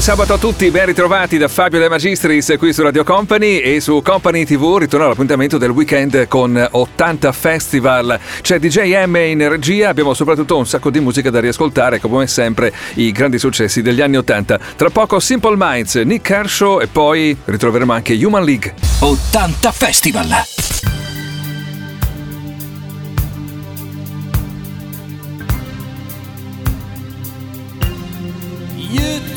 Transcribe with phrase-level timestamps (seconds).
[0.00, 3.80] Buon sabato a tutti, ben ritrovati da Fabio De Magistris qui su Radio Company e
[3.80, 8.18] su Company TV ritorna l'appuntamento del weekend con 80 Festival.
[8.40, 13.12] C'è DJM in regia, abbiamo soprattutto un sacco di musica da riascoltare, come sempre i
[13.12, 14.58] grandi successi degli anni 80.
[14.74, 18.72] Tra poco Simple Minds, Nick Kershaw e poi ritroveremo anche Human League.
[19.00, 20.28] 80 Festival!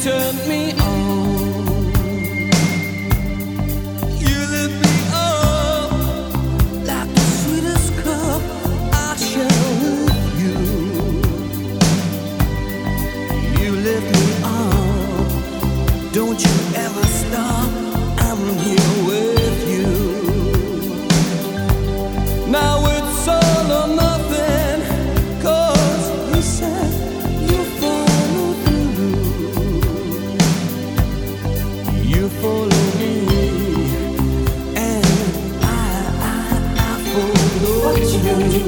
[0.03, 0.52] turned me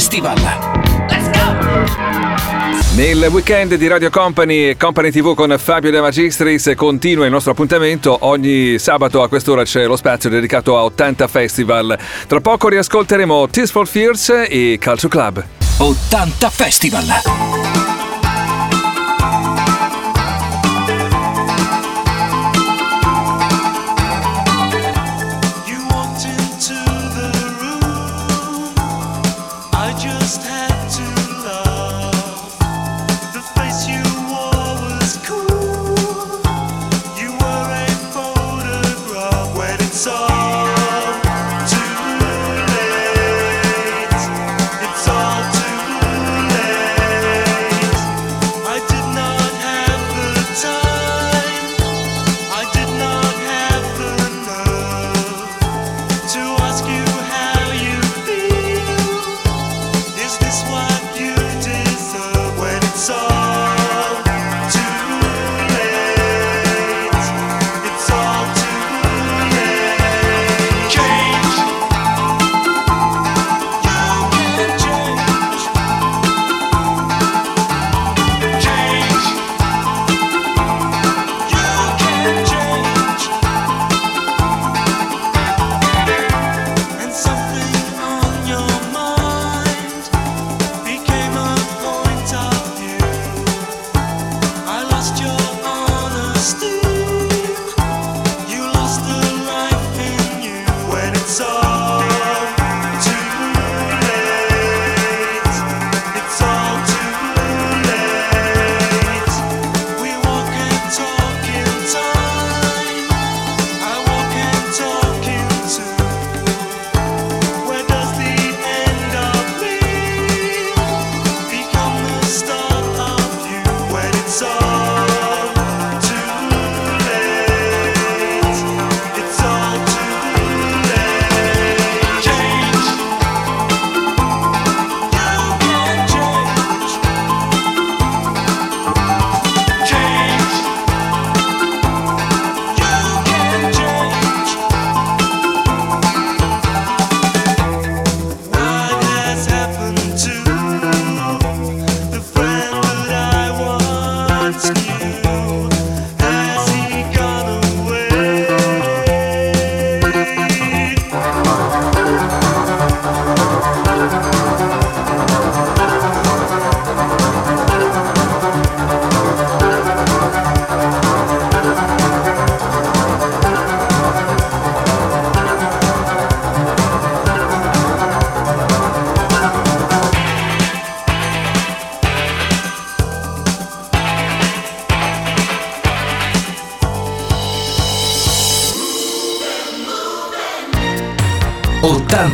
[0.00, 0.34] Festival.
[1.10, 1.58] Let's go!
[2.94, 7.52] Nel weekend di Radio Company e Company TV con Fabio De Magistris continua il nostro
[7.52, 8.16] appuntamento.
[8.20, 11.98] Ogni sabato a quest'ora c'è lo spazio dedicato a 80 Festival.
[12.26, 15.44] Tra poco riascolteremo Tears for Fears e Calcio Club.
[15.76, 17.89] 80 Festival!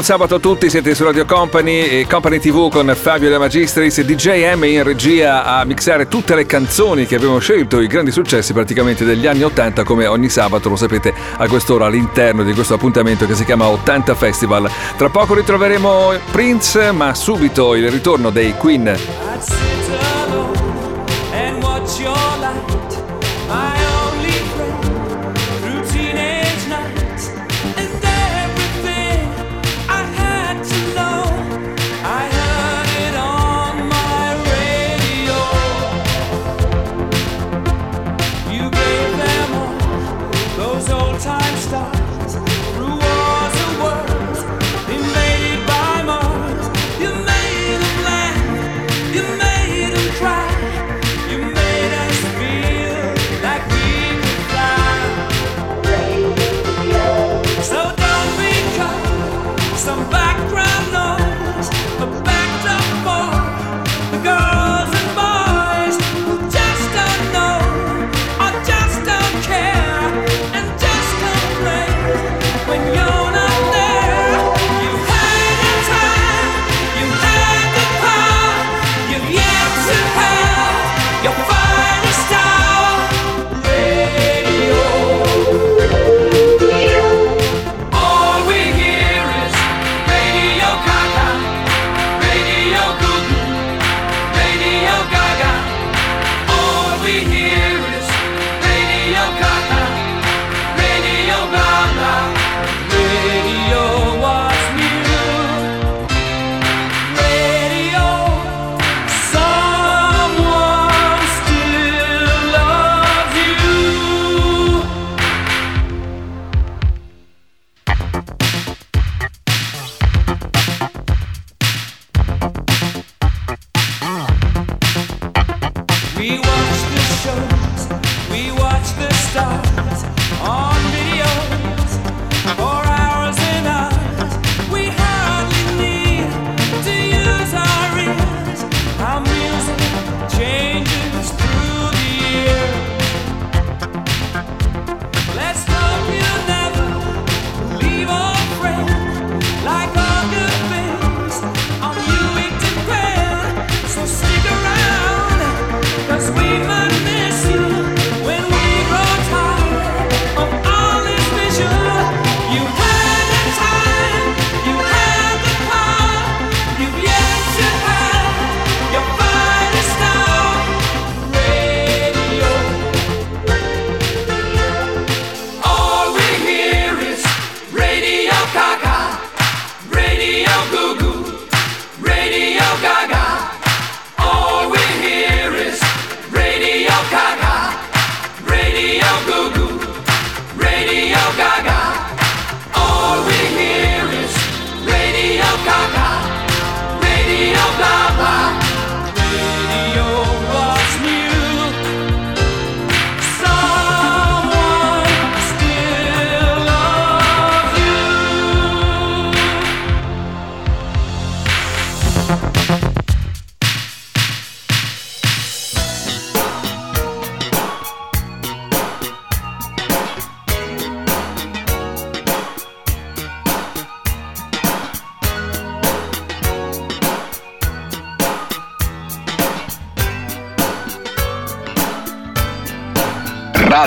[0.00, 4.00] Buon sabato a tutti, siete su Radio Company e Company TV con Fabio De Magistris
[4.00, 8.54] DJ M in regia a mixare tutte le canzoni che abbiamo scelto, i grandi successi
[8.54, 13.26] praticamente degli anni 80 come ogni sabato lo sapete a quest'ora all'interno di questo appuntamento
[13.26, 14.70] che si chiama 80 Festival.
[14.96, 19.99] Tra poco ritroveremo Prince ma subito il ritorno dei Queen.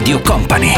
[0.00, 0.74] Radio Company.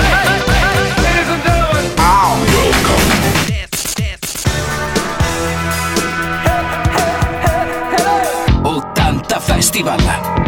[9.44, 10.41] Festival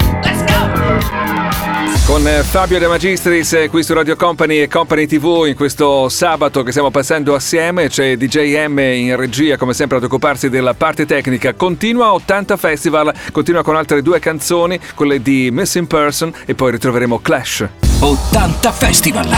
[2.15, 6.09] con eh, Fabio De Magistris eh, qui su Radio Company e Company TV in questo
[6.09, 11.07] sabato che stiamo passando assieme c'è DJM in regia come sempre ad occuparsi della parte
[11.07, 11.55] tecnica.
[11.55, 17.19] Continua 80 Festival, continua con altre due canzoni, quelle di Missing Person e poi ritroveremo
[17.19, 17.69] Clash.
[17.99, 19.29] 80 Festival.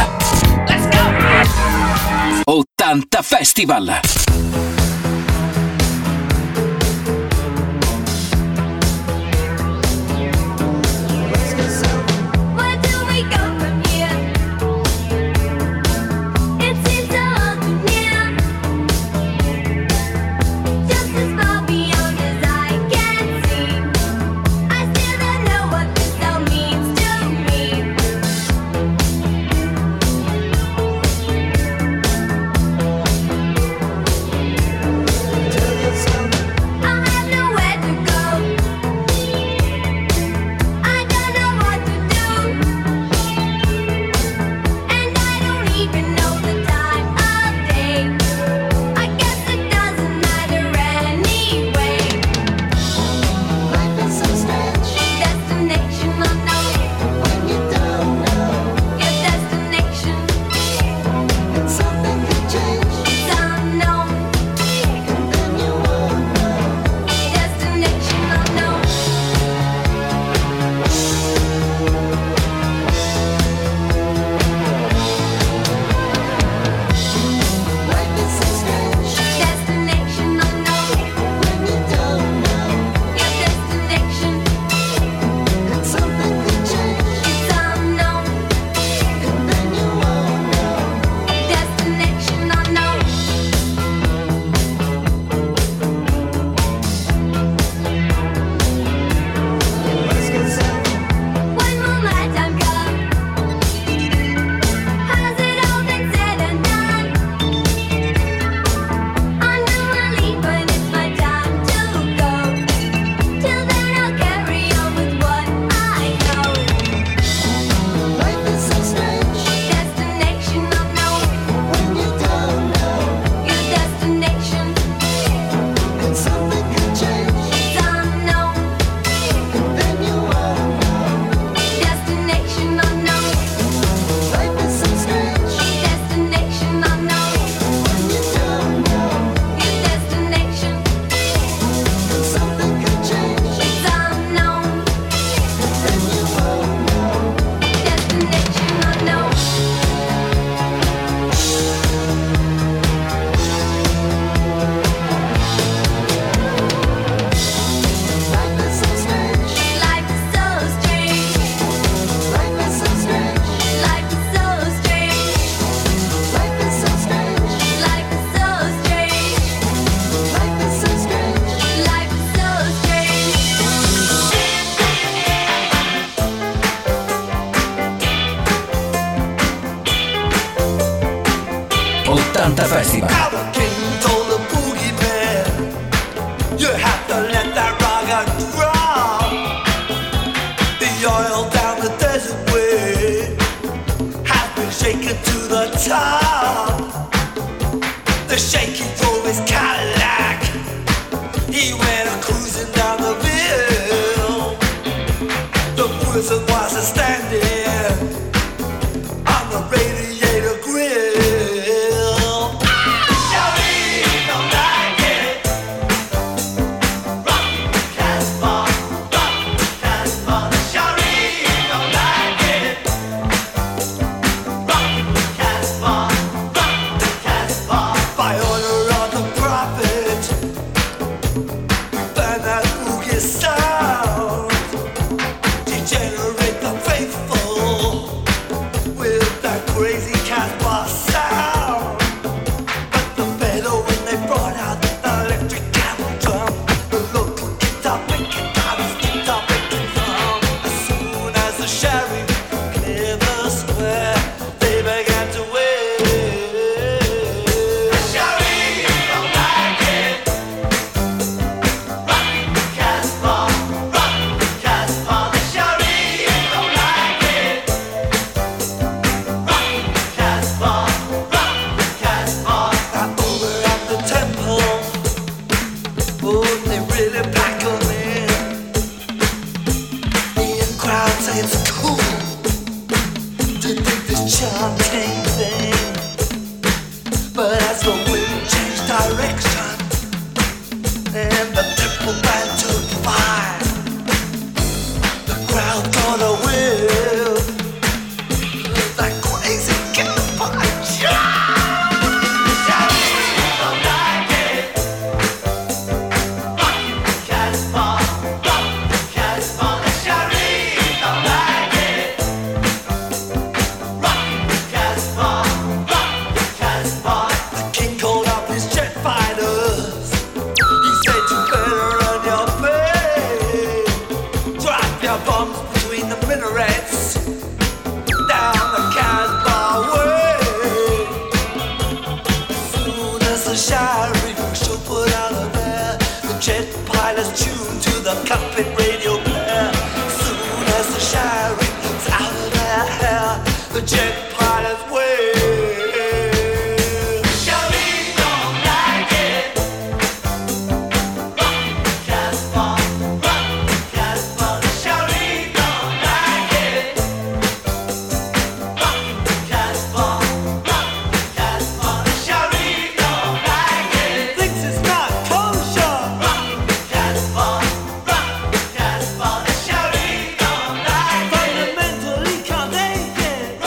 [0.68, 2.52] Let's go!
[2.52, 4.00] 80 Festival.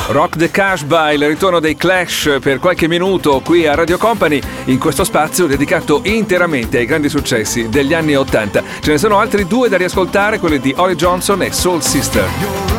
[0.10, 4.80] Rock the Cashba, il ritorno dei Clash per qualche minuto qui a Radio Company, in
[4.80, 8.64] questo spazio dedicato interamente ai grandi successi degli anni 80.
[8.80, 12.79] Ce ne sono altri due da riascoltare, quelli di Holly Johnson e Soul Sister.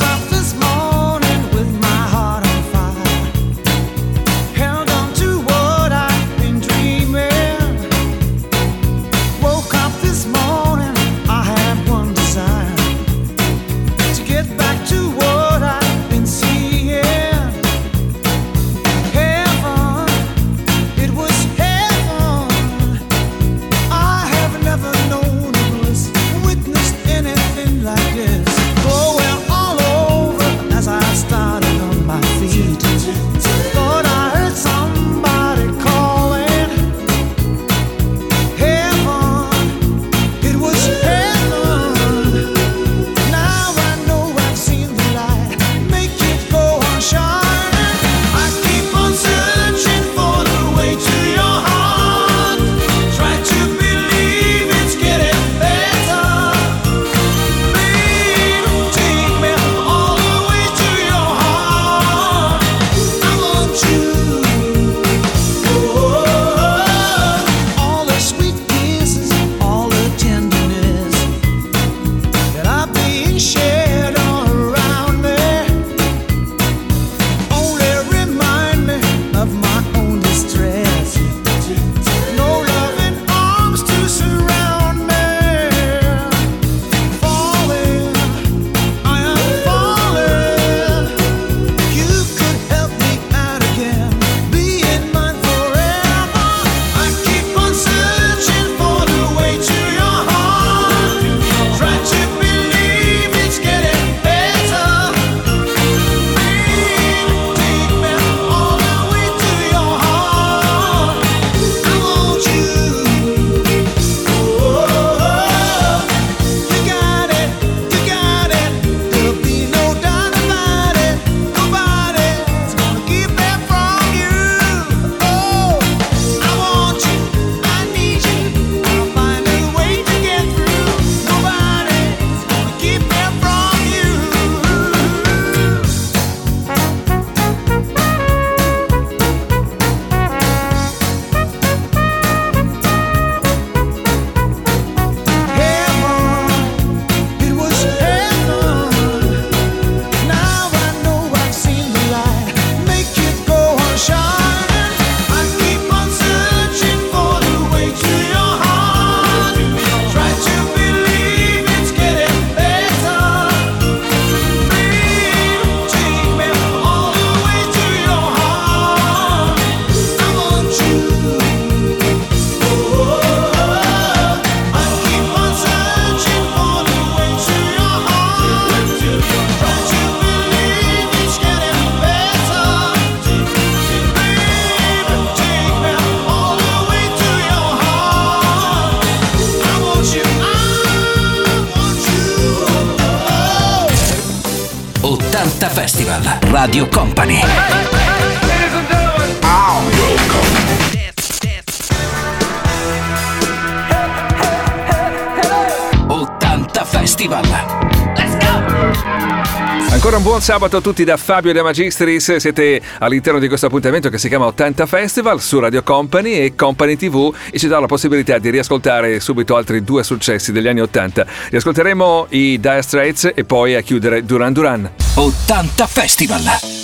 [209.91, 214.09] Ancora un buon sabato a tutti da Fabio De Magistris, siete all'interno di questo appuntamento
[214.09, 217.85] che si chiama 80 Festival su Radio Company e Company TV e ci dà la
[217.85, 221.25] possibilità di riascoltare subito altri due successi degli anni 80.
[221.51, 224.91] Riascolteremo i Dire Straits e poi a chiudere Duran Duran.
[225.13, 226.80] 80 Festival!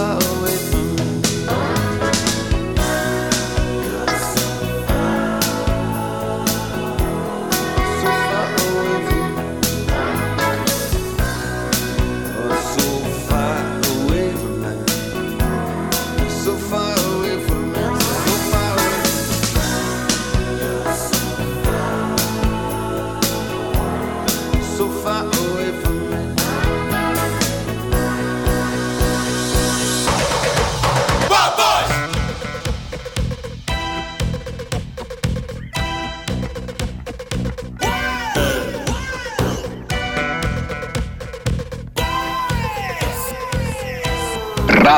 [0.00, 0.27] oh.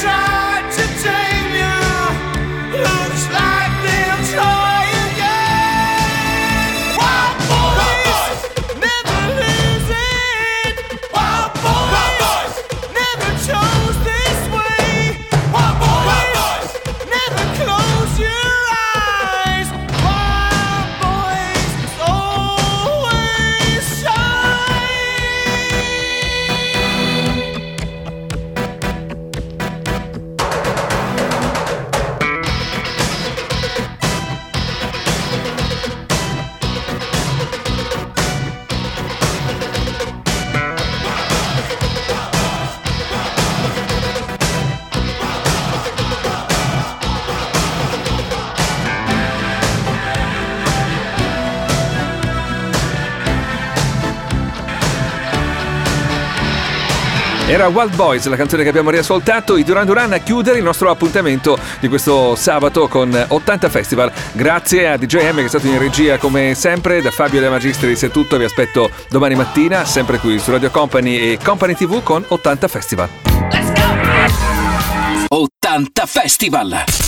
[0.00, 1.31] tried to take
[57.52, 60.88] Era Wild Boys, la canzone che abbiamo riascoltato, i Duran Duran a chiudere il nostro
[60.88, 64.10] appuntamento di questo sabato con 80 Festival.
[64.32, 68.10] Grazie a DJM che è stato in regia come sempre, da Fabio De Magistris è
[68.10, 72.68] tutto, vi aspetto domani mattina, sempre qui su Radio Company e Company TV con 80
[72.68, 73.08] Festival.
[75.28, 77.02] 80 Festival!